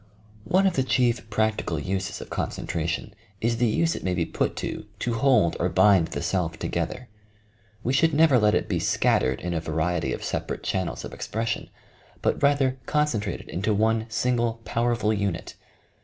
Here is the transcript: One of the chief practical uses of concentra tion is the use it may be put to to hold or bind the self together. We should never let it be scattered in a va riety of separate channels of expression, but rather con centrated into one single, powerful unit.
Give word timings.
One 0.47 0.65
of 0.65 0.73
the 0.73 0.81
chief 0.83 1.29
practical 1.29 1.77
uses 1.77 2.21
of 2.21 2.31
concentra 2.31 2.87
tion 2.87 3.13
is 3.39 3.57
the 3.57 3.67
use 3.67 3.95
it 3.95 4.03
may 4.03 4.15
be 4.15 4.25
put 4.25 4.55
to 4.55 4.85
to 4.97 5.13
hold 5.13 5.55
or 5.59 5.69
bind 5.69 6.07
the 6.07 6.23
self 6.23 6.57
together. 6.57 7.07
We 7.83 7.93
should 7.93 8.11
never 8.11 8.39
let 8.39 8.55
it 8.55 8.67
be 8.67 8.79
scattered 8.79 9.39
in 9.41 9.53
a 9.53 9.59
va 9.61 9.71
riety 9.73 10.11
of 10.11 10.23
separate 10.23 10.63
channels 10.63 11.05
of 11.05 11.13
expression, 11.13 11.69
but 12.23 12.41
rather 12.41 12.79
con 12.87 13.05
centrated 13.05 13.47
into 13.47 13.75
one 13.75 14.07
single, 14.09 14.61
powerful 14.65 15.13
unit. 15.13 15.53